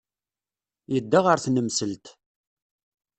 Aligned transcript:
Yedda 0.93 1.19
ɣer 1.25 1.37
tnemselt. 1.39 2.05